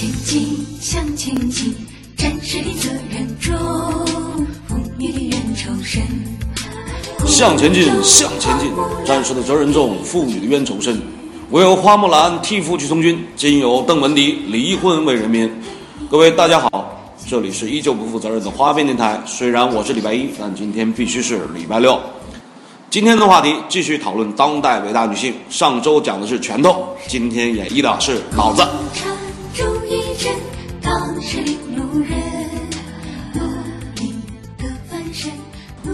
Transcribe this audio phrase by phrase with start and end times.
[0.00, 1.74] 前进，向前进，
[2.16, 3.54] 战士的责任重，
[4.66, 6.00] 妇女的冤仇深。
[7.26, 8.70] 向前进，向前进，
[9.04, 10.98] 战士的责任重，妇女的冤仇深。
[11.50, 15.52] 唯有花木兰替父去从军，今有邓文迪离婚为人民。
[16.10, 16.98] 各位大家好，
[17.28, 19.20] 这里是依旧不负责任的花边电台。
[19.26, 22.00] 虽然我是礼拜一，但今天必须是礼拜六。
[22.88, 25.34] 今天的话题继续讨论当代伟大女性。
[25.50, 28.66] 上周讲的是拳头，今天演绎的是脑子。
[29.60, 30.32] 刹住一阵，
[30.80, 32.18] 当时领路人，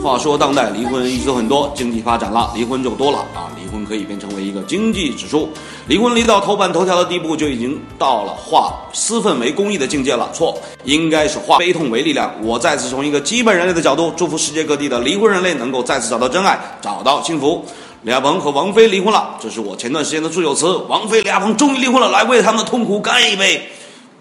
[0.00, 3.50] 话说当代离婚一直很多，经济发展了，离婚就多了啊！
[3.60, 5.48] 离婚可以变成为一个经济指数，
[5.88, 10.30] 离婚离到头版头条的地步，就已经到了化私愤为公益的境界了。
[10.32, 12.32] 错，应该是化悲痛为力量。
[12.44, 17.64] 我再次从一个基本人类的角度，祝福世界各地的离婚人类能够再次找到真爱，找到幸福。
[18.06, 20.76] 李亚鹏和王菲离婚了，这是我前段时间的祝酒词。
[20.88, 23.68] 王菲、李亚鹏终于离婚了，来为他们的痛苦干一杯。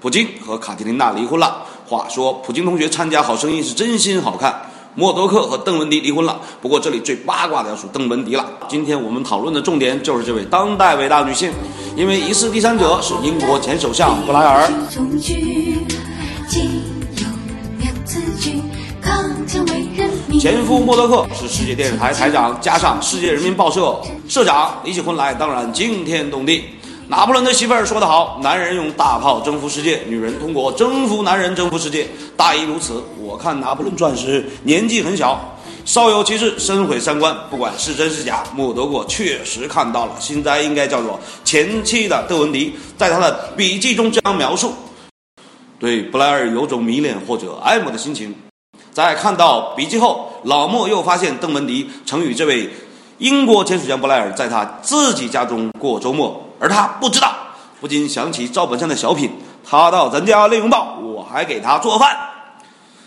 [0.01, 1.61] 普京和卡蒂琳娜离婚了。
[1.85, 4.59] 话说，普京同学参加《好声音》是真心好看。
[4.95, 8.43] 默多克和邓文迪离婚了，不过这里最八卦的要数邓文迪了。
[8.67, 11.51] 今天我们讨论的重点就是这位当代伟大女性，
[11.95, 14.67] 因为疑似第三者是英国前首相布莱尔。
[20.45, 26.65] 前夫默多克是世界电视台台长，加上世界人民报社社长，离起婚来当然惊天动地。
[27.07, 32.07] 拿破仑的媳妇儿说得好：“男人用大炮征服世界，女人通过征服男人征服世界。”
[32.37, 33.03] 大意如此。
[33.19, 35.43] 我看《拿破仑传》时年纪很小，
[35.83, 37.35] 稍有其事，深毁三观。
[37.49, 40.11] 不管是真是假，默多克确实看到了。
[40.19, 44.75] 现在应该叫做前妻的邓文迪，在他的笔记中这样描述：
[45.79, 48.35] 对布莱尔有种迷恋或者爱慕的心情。
[48.95, 52.69] 在看到笔记后，老莫又发现邓文迪曾与这位
[53.17, 57.35] 英国潜水员布莱尔在他自己家中过周末，而他不知道，
[57.81, 59.29] 不禁想起赵本山的小品：
[59.69, 62.17] 他到咱家来拥抱，我还给他做饭。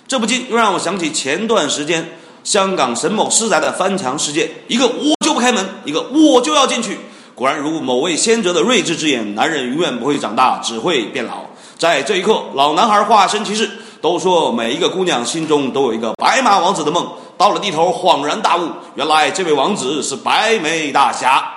[0.06, 6.99] 这不禁又让我想起前段时间香港沈某私宅的翻墙事件，一个我就不开门，一个我就要进去。
[7.34, 11.47] 果然如某位先哲的睿智之言：男人永远不会长大，只会变老。
[11.78, 13.70] 在这一刻，老男孩化身骑士。
[14.00, 21.54] 都说每一个姑娘心中都有一个白马王子的梦，到了地头恍然大悟，原来这位王子是白眉大侠。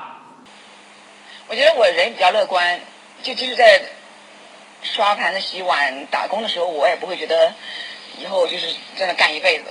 [1.48, 2.80] 我觉得我人比较乐观，
[3.22, 3.82] 就即使在
[4.82, 7.54] 刷盘子、洗碗、打工的时候，我也不会觉得
[8.18, 9.66] 以后就是在那干一辈子。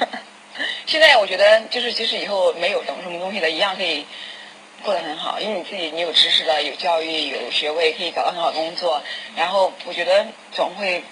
[0.84, 4.04] 现在我觉得，就是即使以后没有懂什么东西了，一样可以
[4.82, 9.00] 过得很好，因为你自己你有知识了，有教育、有学位，可以找到很好工作。
[9.36, 11.02] 然后我觉得总会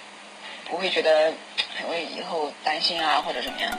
[0.69, 1.33] 不会觉得
[1.75, 3.71] 很为以后担心啊，或者怎么样。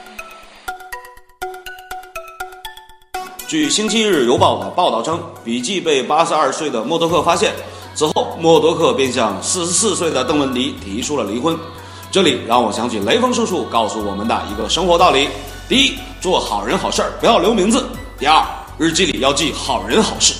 [3.47, 7.53] 据《星期日邮报》的报道称，笔记被八十二岁的默多克发现
[7.95, 11.57] 之后，默多克便向四十四岁的邓文迪提出了离婚。
[12.11, 15.29] 这里让我想起雷锋叔叔告诉我们的一个生活道理：
[15.69, 17.79] 第一，做好人好事儿不要留名字；
[18.19, 18.45] 第二，
[18.77, 20.33] 日记里要记好人好事。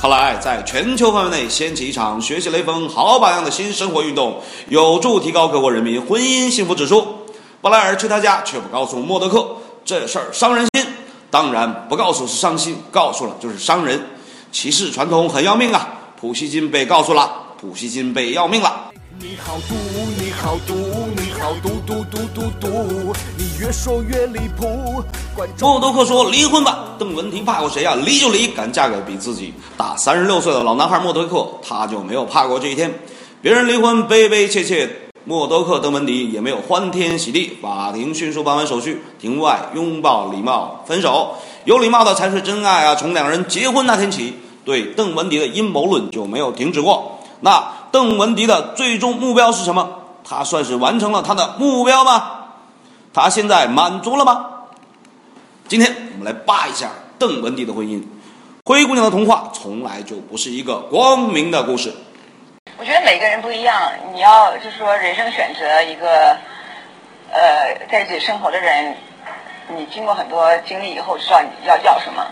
[0.00, 7.26] 看来，在全球范围内掀起一场学习雷锋好榜样的新生活运动，有助提高各国人民婚姻幸福指数。
[7.60, 10.86] 布莱尔去他家，却不告诉默德克，这事儿伤人心。
[11.30, 14.00] 当然，不告诉是伤心，告诉了就是伤人。
[14.52, 15.88] 歧视传统很要命啊！
[16.20, 17.28] 普希金被告诉了，
[17.60, 18.92] 普希金被要命了。
[19.18, 19.74] 你好毒，
[20.16, 20.74] 你好毒，
[21.16, 25.02] 你好毒毒毒毒毒，你越说越离谱。
[25.34, 32.92] 观众默多克说：“离婚吧。”邓文迪怕过谁呀、离就离，敢嫁给比自己大三十六岁的老男孩默多克，他就没有怕过这一天。
[33.42, 34.88] 别人离婚悲悲切切，
[35.24, 37.58] 默多克、邓文迪也没有欢天喜地。
[37.60, 41.34] 法庭迅速办完手续，庭外拥抱礼貌分手。
[41.64, 42.94] 有礼貌的才是真爱啊！
[42.94, 47.18] 从两人结婚那天起，对邓文迪的阴谋论就没有停止过。
[47.40, 49.88] 那邓文迪的最终目标是什么？
[50.24, 52.37] 他算是完成了他的目标吗？
[53.22, 54.46] 他现在满足了吗？
[55.66, 58.02] 今天我们来扒一下邓文迪的婚姻。
[58.64, 61.94] 灰姑娘的童话从来就不是一个光明的故事。
[62.76, 66.36] 我觉得每个人不一样，你要就是说人生选择一个，
[67.32, 68.94] 呃，在一起生活的人，
[69.68, 72.24] 你经过很多经历以后，知道你要要什么，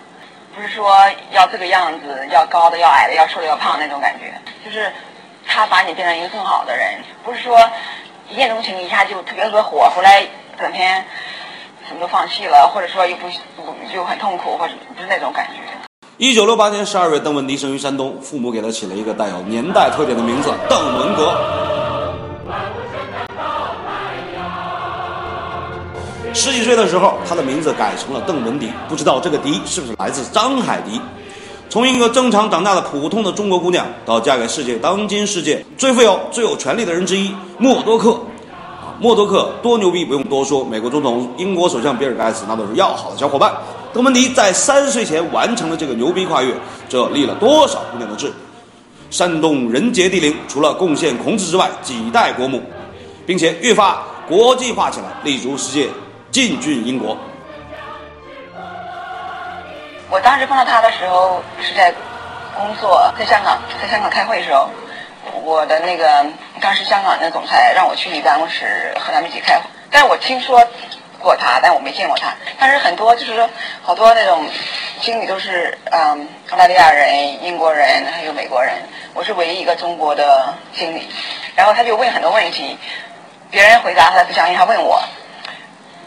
[0.54, 0.96] 不是说
[1.32, 4.32] 要这个样子，要高的，要矮的，要瘦的，要胖的那种感觉，
[4.64, 4.92] 就是
[5.46, 6.94] 他把你变成一个更好的人，
[7.24, 7.58] 不是说
[8.30, 10.22] 一见钟情一下就特别特别火，后来
[10.58, 11.04] 整天
[11.86, 13.28] 什么都放弃了，或者说又不
[13.92, 15.60] 就很痛苦，或者不是那种感觉。
[16.16, 21.36] 一九六八年十二月，邓文迪生于山东，父母给他起了一个带有年代特点的名字邓文革。
[26.32, 31.00] 十几岁的时候，他的名字改成了邓文迪，不知道这个“迪”是不是来自张海迪。
[31.68, 38.18] 从一个正常长大的普通的中国姑娘，到嫁给世界当今世界最富有、最有权力的人之一默多克。
[38.98, 40.64] 默多克多牛逼，不用多说。
[40.64, 43.52] 美国总统、英国首相比尔盖茨那都是要好的小伙伴。
[43.92, 46.54] 邓文迪在三岁前完成了这个牛逼跨越，
[46.88, 48.32] 这立了多少姑娘的志？
[49.10, 52.60] 山东人杰地灵，除了贡献孔子之外，几代国母，
[53.24, 55.88] 并且越发国际化起来，立足世界，
[56.30, 57.16] 进军英国。
[60.10, 61.94] 我当时碰到他的时候是在
[62.54, 64.68] 工作，在香港，在香港开会的时候，
[65.46, 66.26] 我的那个
[66.60, 69.62] 当时香港的总裁让我去你办公室和他们一起开会，
[69.92, 70.60] 但是我听说
[71.20, 72.34] 过他，但我没见过他。
[72.58, 73.48] 但是很多就是说，
[73.80, 74.44] 好多那种
[75.00, 78.74] 经理都是嗯澳大利亚人、英国人还有美国人，
[79.14, 81.08] 我是唯一一个中国的经理。
[81.54, 82.76] 然后他就问很多问题，
[83.48, 85.00] 别人回答他不相信，他问我，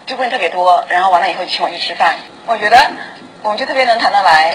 [0.06, 0.84] 就问特别多。
[0.90, 2.92] 然后完了以后请我去吃饭，我觉得
[3.42, 4.54] 我们就特别能谈得来。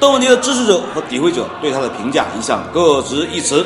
[0.00, 3.64] 邓文迪的支持者和诋毁者对他的评价一向各执一词。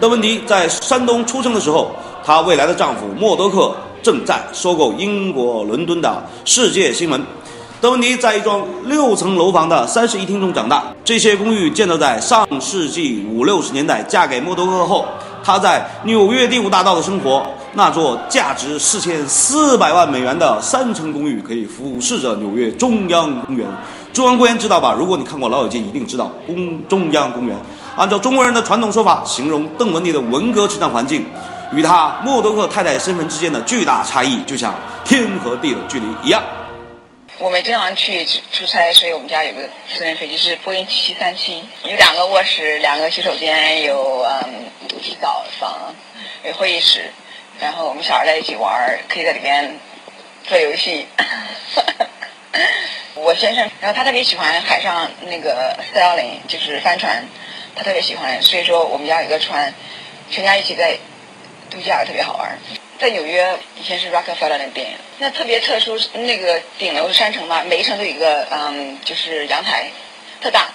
[0.00, 1.90] 邓文迪在山东出生的时候，
[2.24, 7.22] 她未来的丈夫默多克正在收购英国伦敦的世界新闻。
[7.80, 14.02] 邓文迪在一幢六层楼房的三室一厅中长大，这些公寓建造在上世纪五六十年代。
[14.02, 15.06] 嫁给默多克后，
[15.44, 23.66] 她在纽约第五大道的生活，那座价值四千四百万美元的三层公寓可以俯视着纽约中央公园。
[24.16, 24.94] 中央公园知道吧？
[24.98, 27.54] 如果你看过《老友记》，一定知道公中央公园。
[27.98, 31.26] 按照中国人的传统说法，形容邓文迪的文革成长环境，
[31.70, 34.74] 与他默多克太太身份之间的巨大差异，就像
[35.04, 36.42] 天和地的距离一样。
[37.38, 44.64] 我们经常去出差，所以我们家有个私人飞机是波音七七三七，有两个卧室，两个洗手间，有嗯
[45.02, 45.70] 洗澡房，
[46.42, 47.10] 有会议室，
[47.60, 49.78] 然后我们小孩在一起玩，可以在里边
[50.48, 51.06] 做游戏。
[53.16, 57.24] 我先生，然后他特别喜欢海上那个 sailing，就是帆船，
[57.74, 59.72] 他特别喜欢，所以说我们家有个船，
[60.30, 60.96] 全家一起在
[61.70, 62.58] 度假，特别好玩。
[62.98, 69.90] 在纽约以前是 Rockefeller 那边，那特别特殊，那个顶楼是山城嘛，每一层都有一个嗯，就是阳台，
[70.40, 70.68] 特大，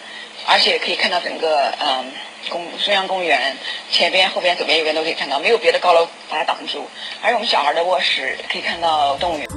[0.48, 2.12] 而且可以看到整个嗯
[2.50, 3.56] 公中央公园
[3.92, 6.90] 前边、后边、左边、右边都可以看到，没有别的高楼把它挡住。
[7.22, 9.48] 而我们小孩的卧室可以看到动物园。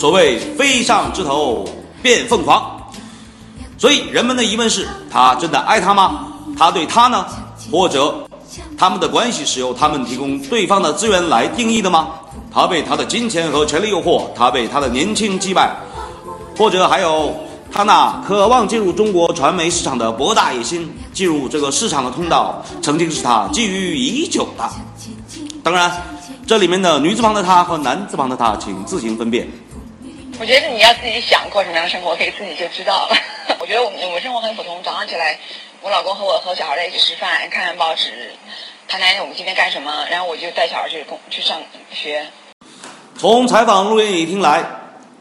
[0.00, 1.68] 所谓飞上枝头
[2.02, 2.64] 变凤凰，
[3.76, 6.28] 所以人们的疑问是：他真的爱她吗？
[6.56, 7.26] 他对她呢？
[7.70, 8.14] 或者
[8.78, 12.12] 他们的关系是由他们提供对方的资源来定义的吗？
[12.50, 15.70] 他被他的金钱和权力诱惑，他被他的年轻击败，
[16.56, 17.34] 或者还有
[17.70, 24.66] 他那渴望进入中国传媒市场的博大野心，进入这个市场的通道，曾经是他觊觎已久的。
[25.62, 25.92] 当然，
[26.46, 29.46] 这里面的女字旁的他和男字旁的他，请自行分辨。
[30.40, 33.16] 我觉得你要自己想过什么样的生活，可以自己就知道了。
[33.60, 35.38] 我觉得我我生活很普通，早上起来，
[35.82, 38.32] 我老公和我和小孩在一起吃饭，看看报纸，
[38.88, 41.58] 谈谈我们今天干什么，然后我就带小孩去工去上
[41.92, 42.24] 学。
[43.18, 44.64] 从采访录音里听来，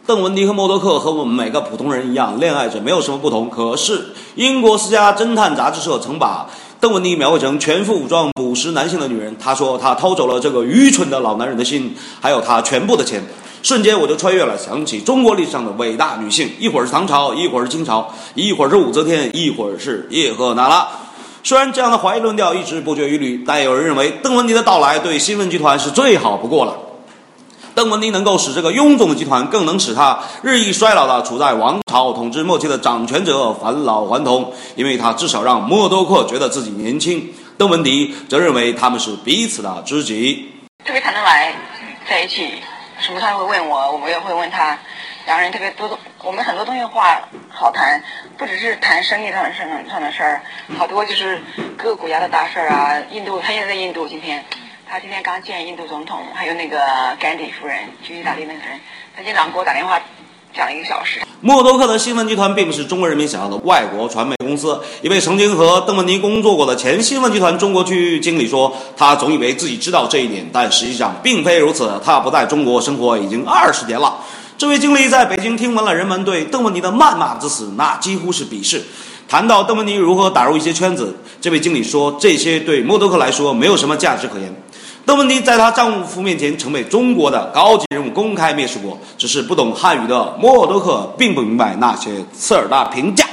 [0.08, 3.50] 邓文迪和默多克和我们每个普通人一样，恋爱着没有什么不同。
[3.50, 6.50] 可是，英国私家侦探杂志社曾把
[6.80, 9.38] 邓文迪描绘成全副武装捕食男性的女人。
[9.38, 13.22] 他说，她偷走了这个愚蠢的老男人的心，还有他全部的钱。
[13.62, 20.88] 瞬间我就穿越了，想起中国历史上的伟大女性，一会儿是唐朝，一会儿是清朝，一会儿是武则天，一会儿是叶赫那拉。
[21.44, 26.76] 虽然这样的怀疑论调一直不绝于缕，但有人认为邓文迪的到来对新闻集团是最好不过了。
[27.76, 37.30] 邓文迪能够使这个臃肿的集团，更能使他日益衰老的处在王朝统治末期的掌权者返老还童，因为他至少让默多克觉得自己年轻。
[37.58, 40.46] 邓文迪则认为他们是彼此的知己。
[40.86, 41.54] 特别谈得来，
[42.10, 42.50] 在一起，
[43.00, 44.78] 什么他会问我，我们也会问他，
[45.26, 48.02] 两个人特别多，我们很多东西话好谈，
[48.38, 50.42] 不只是谈生意上的事上的事儿，
[50.78, 51.42] 好多就是
[51.78, 52.98] 各个国家的大事儿啊。
[53.10, 54.44] 印度，他现在在印度，今天
[54.90, 56.82] 他今天刚见印度总统，还有那个
[57.20, 58.80] 甘地夫人，就意大利那个人，
[59.16, 60.00] 他经常给我打电话
[60.56, 61.22] 讲一个小时。
[61.42, 64.80] 默多克的新闻集团并不是中国人民想要的外国传媒公司。
[65.02, 71.90] 一位曾经和邓文迪工作过的前新闻集团中国区域经理说：“他总以为自己知道这一点，但实际上并非如此。
[72.04, 74.18] 他不在中国生活已经二十年了。”
[74.58, 78.84] 这位经理在北京听闻了人们对邓文迪的谩骂之词，那几乎是鄙视。
[79.30, 84.54] 谈到邓文迪如何打入一些圈子，这位经理说：“这些对默多克来说没有什么价值可言。”
[85.10, 93.26] 邓文迪在她丈夫面前曾被中国的高级人物公开蔑视过，只是不懂汉语的默多克并不明白那些刺耳的评价。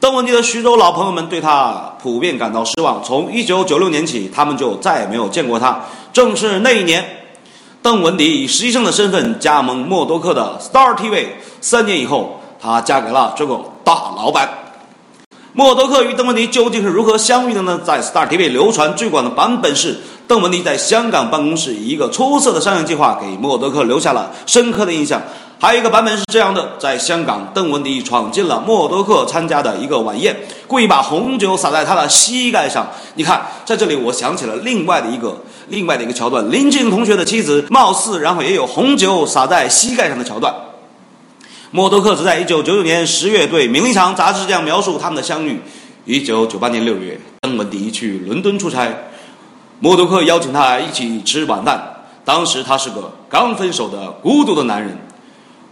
[0.00, 5.80] 邓文迪的徐州老朋友们对她普遍感到失望，从1996年起，他们就再也没有见过她。
[6.12, 7.28] 正是那一年，
[7.80, 11.26] 邓文迪以实习生的身份加盟默多克的 Star TV，
[11.60, 14.48] 三年以后，她嫁给了这个大老板。
[15.52, 17.80] 默多克与邓文迪究竟是如何相遇的呢？
[17.84, 25.20] 在 Star TV 流传最广的版本是，邓文迪在香港办公室以一个出色的商业计划给默多克留下了深刻的印象。
[25.58, 30.36] 还有一个版本是这样的：在香港，邓文迪闯进了默多克参加的一个晚宴，
[30.68, 32.88] 故意把红酒洒在他的膝盖上。
[33.16, 40.54] 你看，在这里我想起了另外的一个另外的一个桥段：林静同学的妻子貌似然后也有红酒洒在膝盖上的桥段。
[41.72, 45.60] 默多克只在1999年10月对《名利场》杂志这样描述他们的相遇
[46.06, 48.88] ：1998年6月，邓文迪去伦敦出差，
[49.82, 51.82] 默多克邀请他一起吃晚饭。
[52.22, 54.94] 当时他是个刚分手的孤独的男人，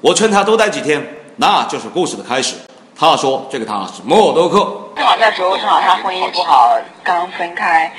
[0.00, 2.56] 我劝他多待几天，那就是故事的开始。
[2.96, 4.58] 他说：“这个他是默多克。”
[4.96, 6.74] 正好那时候正好他婚姻不好，
[7.04, 7.92] 刚分开，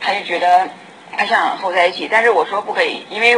[0.00, 0.68] 他就觉得
[1.16, 3.36] 他想和我在一起，但是我说不可以，因为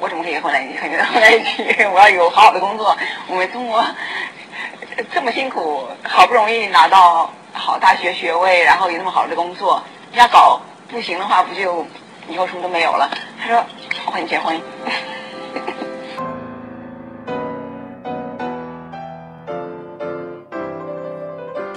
[0.00, 0.80] 我怎么可以混在一起？
[0.80, 2.94] 跟他混在一起，我要有好好的工作。
[3.28, 3.84] 我们中国
[5.14, 9.80] 这么辛苦，好不容易拿到好大学学位，然后有那么好的工作，
[10.14, 10.60] 要搞
[10.90, 11.86] 不行的话，不就
[12.28, 13.08] 以后什么都没有了？
[13.40, 13.64] 他说
[14.06, 14.60] 我和你结婚。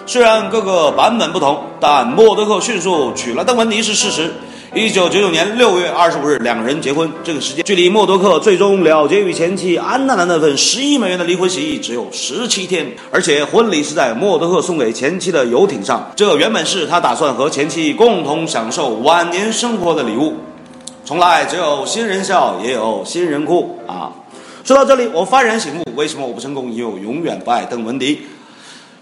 [0.06, 4.34] 虽然各个版本不同，但默多克迅速娶了邓文迪是事实。
[4.76, 7.08] 一九九九年六月二十五日，两人结婚。
[7.24, 16.12] 这个时间距离默多克最终了结与前妻安娜的那份十亿美元的离婚协议只有十七天，而且婚礼是在默多克送给前妻的游艇上。
[16.16, 20.34] 这原本是他打算和前妻共同享受晚年生活的礼物。
[21.06, 24.12] 从来只有新人笑，也有新人哭啊！
[24.64, 26.72] 说到这里，我幡然醒悟：为什么我不成功？
[26.72, 28.22] 因为我永远不爱邓文迪。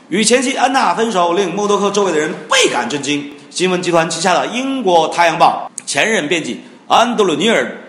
[0.09, 3.31] 与前妻安娜分手，令默多克周围的人倍感震惊。
[3.51, 7.79] 新闻集团旗下的英国《太阳报》前任编辑安德鲁尼尔，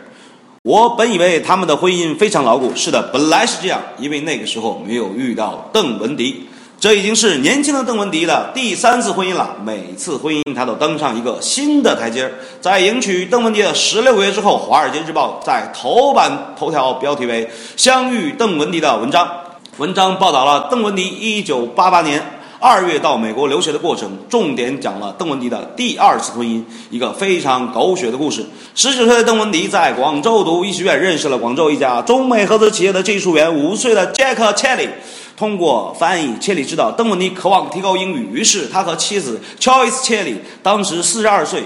[0.64, 2.72] 我本以为他们的婚姻非常牢固。
[2.74, 6.48] 是的，本来是这样，因为那个时候没有遇到邓文迪。
[6.80, 9.54] 这已经是年轻的邓文迪的第三次婚姻了。
[9.64, 12.28] 每次婚姻，他都登上一个新的台阶。
[12.60, 19.28] 在迎娶邓文迪的十六个月之后，《华尔街日报》在头版头条标题为“相遇邓文迪”的文章。
[19.76, 28.46] 文章报道了邓文迪1988年2月到美国留学的过程，重点讲了邓文迪的第二次婚姻，一个非常狗血的故事。
[28.76, 34.88] 19岁的邓文迪在广州读医学院，认识了广州一家中美合资企业的技术员5岁的杰克·切里。
[35.36, 41.64] 通过翻译，切里知道邓文迪渴望提高英语，于是他和妻子乔伊斯·切里当时42岁。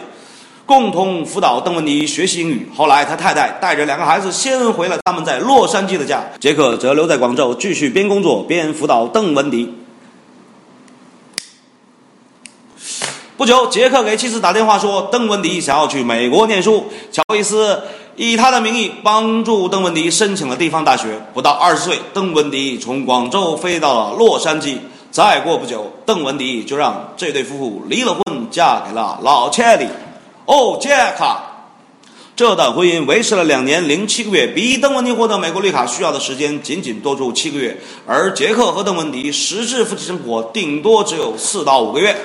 [0.64, 2.68] 共同辅导邓文迪学习英语。
[2.74, 9.72] 后来，他太太带着两个孩子先回了他们在洛杉矶的家，杰克则留在广州继续边工作边辅导邓文迪。
[13.36, 16.86] 不久，杰克给妻子打电话说，邓文迪想要去美国念书。
[17.12, 17.82] 乔伊斯
[18.16, 21.20] 以他的名义帮助邓文迪申请了地方大学。
[21.34, 24.78] 不到二十岁，邓文迪从广州飞到了洛杉矶。
[25.10, 29.86] 再过不久，邓文迪就让这对夫妇离了婚，嫁给了老切里。
[30.46, 31.36] 哦，杰克，
[32.34, 42.16] 这段婚姻维持了两年零七个月，比邓文迪获得美国绿卡需要的时间仅仅多出七个月，而杰克和邓文迪实质夫妻生活顶多只有四到五个月。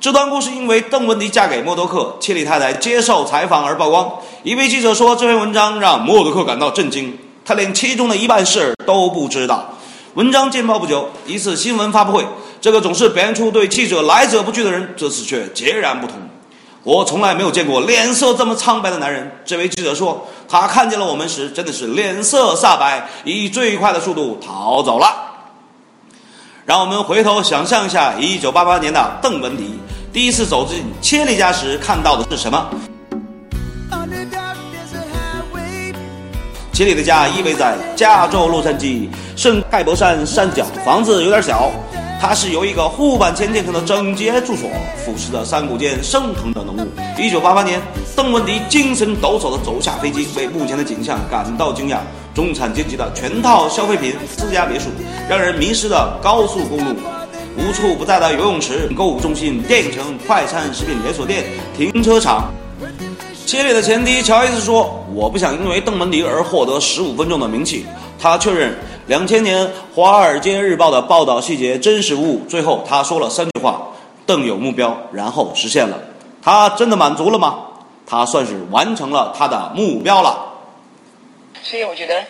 [0.00, 4.08] 这段故事因为邓文迪嫁给默多克，切里太太接受采访而曝光。
[4.44, 9.74] 一位记者说，这篇文章让默多克感到震惊，他连其中的一半事儿都不知道。
[10.14, 12.24] 文章见报不久，一次新闻发布会，
[12.60, 16.16] 这个总是表现出对记者来者不拒的人，这次却截然不同。
[16.84, 19.40] 我从来没有见过脸色这么苍白的男人。
[19.44, 25.24] 这位记者说，他看见了我们时，真的是脸色煞白，以最快的速度逃走了。
[26.68, 29.80] 让我们回头想象一下，一九八八年的邓文迪
[30.12, 32.68] 第一次走进切里家时看到的是什么？
[36.74, 41.72] 切里的家依偎在加州洛杉矶圣盖博山山脚，房子有点小。
[42.20, 44.68] 它是由一个护板前建成的整洁住所，
[45.04, 46.88] 俯视着山谷间升腾的浓雾。
[47.16, 47.80] 一九八八年，
[48.16, 51.98] 邓文迪精神抖擞地走下飞机，为目前的景象感到惊讶：
[52.34, 54.88] 中产阶级的全套消费品、私家别墅、
[55.28, 56.96] 让人迷失的高速公路、
[57.56, 61.44] 无处不在的游泳池、购物中心、电影城、快餐食品连锁店、
[61.76, 62.52] 停车场。
[63.46, 67.86] 切里的前妻乔伊斯说：“我不想因为邓文迪而获得十五分钟的名气。”
[68.18, 68.76] 他确认。
[69.08, 72.44] 两千年《华尔街日报》的报道细节真实无误。
[72.46, 73.88] 最后，他说了三句话
[74.26, 75.98] ：“邓有目标，然后实现了。”
[76.44, 77.68] 他真的满足了吗？
[78.06, 80.52] 他算是完成了他的目标了。
[81.62, 82.22] 所以我觉得，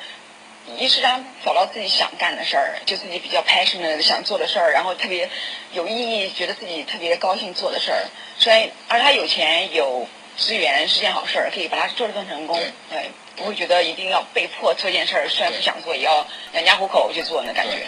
[0.79, 5.29] 一是让找到自己想干的事儿，就自己比较 passionate 想做的事儿，然后特别
[5.73, 8.05] 有意义，觉得自己特别高兴做的事儿。
[8.39, 10.07] 虽然而他有钱有
[10.37, 12.57] 资源是件好事儿，可以把它做得更成功。
[12.89, 13.11] 对。
[13.39, 17.87] 不会觉得一定要被迫做一件事儿，虽然不想做，也要养家糊口去做那感觉。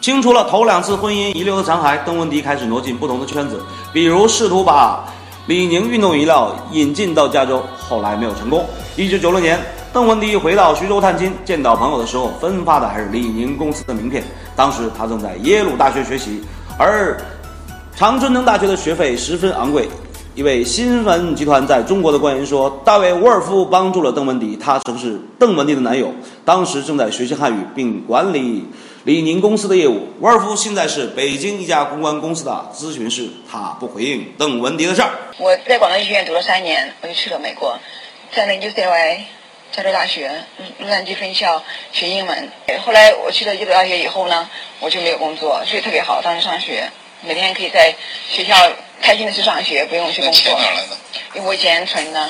[0.00, 5.04] 清除了头两次婚姻遗留的残骸，邓文迪开始挪进不同的圈子，比如试图把
[5.46, 8.64] 李宁运动饮料引进到加州，后来没有成功。
[8.96, 9.60] 一九九六年，
[9.92, 14.24] 邓文迪回到徐州探亲，见到朋友的时候，分发的还是李宁公司的名片。
[14.56, 16.42] 当时他正在耶鲁大学学习，
[16.76, 17.20] 而
[17.96, 19.88] 常春藤大学的学费十分昂贵。
[20.36, 26.12] 一位新闻集团在中国的官员说：“大卫·沃尔夫帮助了邓文迪，他曾是邓文迪的男友，
[26.44, 28.62] 当时正在学习汉语并管理
[29.04, 30.08] 李宁公司的业务。
[30.20, 35.08] 沃尔夫现在是北京一家公关公司的咨询师，他不回应邓文迪的事儿。
[35.38, 37.74] 我在广东医学院读了三年，我就去了美国，
[38.30, 39.20] 在那 UCLA
[39.72, 40.30] 加州大学
[40.80, 41.62] 洛杉矶分校
[41.92, 42.48] 学英文。
[42.84, 44.46] 后来我去了耶鲁大学以后呢，
[44.80, 46.86] 我就没有工作，所以特别好，当时上学，
[47.22, 47.94] 每天可以在
[48.28, 48.54] 学校。”
[49.00, 50.58] 开心的去上学，不用去工作。
[51.34, 52.28] 因为我以前存的。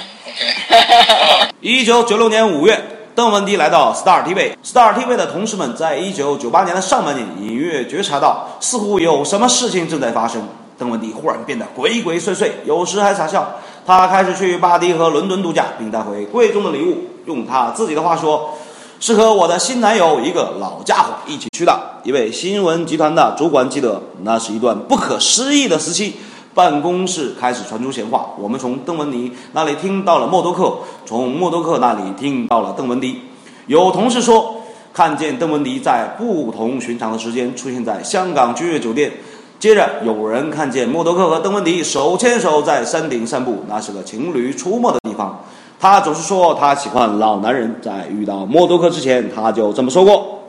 [1.60, 2.82] 一九九六年五月，
[3.14, 4.52] 邓文迪来到 Star TV。
[4.64, 10.48] Star TV 的同事们在一九九八年的上半年隐约觉察到，似乎有什么事情正在发生。
[10.78, 13.60] 邓文迪忽然变得鬼鬼祟祟，有时还傻笑。
[13.86, 17.04] 他开始去巴黎和伦敦度假，并带回贵重的礼物。
[17.24, 18.58] 用他自己的话说，
[19.00, 21.80] 是和我的新男友一个老家伙一起去的。
[22.02, 26.16] 一位新闻集团的主管记得，那是一段不可思议的时期。
[26.56, 33.20] 办公室开始传出闲话，我们从邓文迪那里听到了默多克，从默多克那里听到了邓文迪。
[33.66, 34.62] 有同事说，
[34.94, 39.12] 看见邓文迪在不同寻常的时间出现在香港君悦酒店。
[39.58, 45.44] 接着有人看见默多克和邓文迪手牵手在山顶散步，那是个情侣出没的地方。
[45.78, 50.40] 他总是说他喜欢老男人，在遇到默多克之前他就这么说过。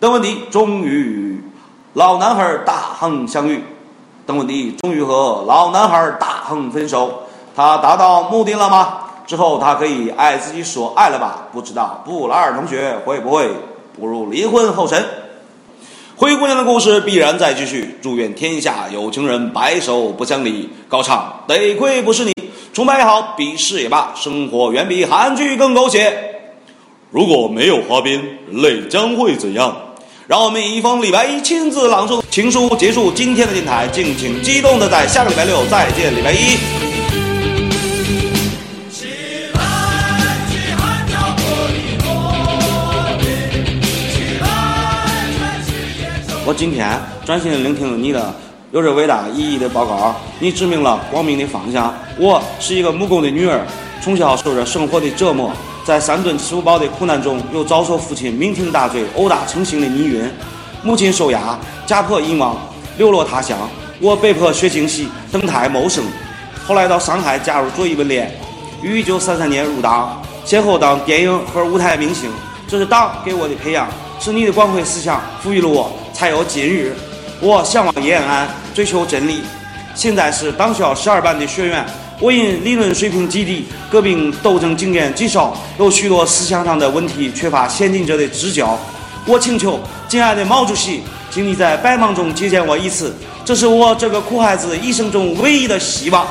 [0.00, 1.40] 邓文迪终于与
[1.94, 3.62] 老男孩大亨相遇。
[4.28, 7.22] 邓文迪终于和老男孩大亨分手，
[7.56, 8.98] 他达到目的了吗？
[9.26, 11.46] 之后他可以爱自己所爱了吧？
[11.50, 13.48] 不知道布莱尔同学会不会
[13.98, 15.02] 步入离婚后尘？
[16.14, 17.98] 灰姑娘的故事必然在继续。
[18.02, 20.68] 祝愿天下有情人白首不相离。
[20.90, 22.34] 高唱得亏不是你，
[22.74, 26.42] 崇拜也好，鄙视也罢，生活远比韩剧更狗血。
[27.10, 29.74] 如果没有花边，人类将会怎样？
[30.28, 36.58] 让我们以一封礼拜一亲自朗诵情书结束今天的电台，敬请激动的在下个礼拜六再见，礼拜一。
[46.44, 48.34] 我今天专心聆听你的
[48.70, 51.94] 有着伟大意义的报告，你指明了光明的方向。
[52.18, 53.66] 我是一个木工的女儿，
[54.02, 55.50] 从小受着生活的折磨。
[55.88, 60.28] 在三顿吃不饱的苦难中，又遭受父亲酩酊大醉、殴打成性的泥氲，
[60.82, 62.54] 母亲受压，家破人亡，
[62.98, 63.56] 流落他乡。
[63.98, 66.04] 我被迫学京戏，登台谋生。
[66.66, 68.30] 后来到上海加入左翼文联，
[68.82, 72.28] 于一九三三年入党，先后当电影和舞台明星。
[72.68, 73.88] 这是党给我的培养，
[74.20, 76.94] 是你的光辉思想赋予了我，才有今日。
[77.40, 79.40] 我向往延安，追求真理。
[79.94, 81.82] 现在是党校十二班的学员。
[82.20, 88.76] 我因理论水平极低，革命斗争经验极少，有许多思想上的问题，缺乏先进者的指教。
[89.24, 89.78] 我请求，
[90.08, 91.00] 敬爱的毛主席，
[91.30, 96.26] 请你在百忙中接见我一次，这是我这个苦孩子一生中唯一的希望。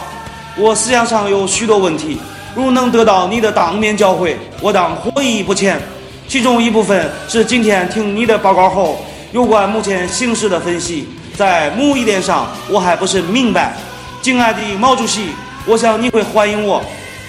[0.57, 2.17] 我思想上有许多问题，
[2.53, 5.81] 如能得到你的当面教诲，我当获益不浅。
[6.27, 8.99] 其中一部分是今天听你的报告后，
[9.31, 13.73] 有关目前形势的分析，在某一点上我还不是明白。
[14.21, 15.29] 敬爱的毛主席。
[15.69, 16.81] 我想你会欢迎我，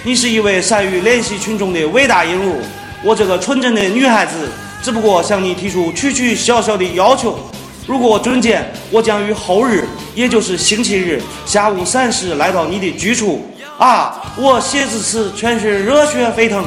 [0.05, 2.63] 你是一位善于联系群众的伟大人物。
[3.03, 4.49] 我这个纯真的女孩子，
[4.81, 7.37] 只不过向你提出区区小小的要求。
[7.85, 13.45] 如果准见，我将于后日，也就是星期日下午三时来到你的居处。
[13.77, 16.65] 啊，我写字时全是热血沸腾。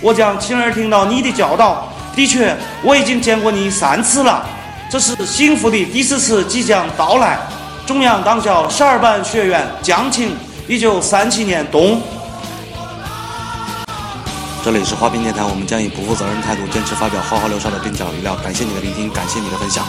[0.00, 1.88] 我将亲耳听到你的教导。
[2.16, 4.44] 的确，我已经见过你三次了，
[4.90, 7.38] 这是幸福的第四次即将到来。
[7.86, 10.36] 中央党校十二班学员江青。
[10.68, 12.00] 一九三七年冬。
[14.64, 18.36] 这里是花边电台，我们将以不负责任态度坚持发表花花流沙的边角语料。
[18.36, 19.84] 感谢你的聆听，感谢你的分享。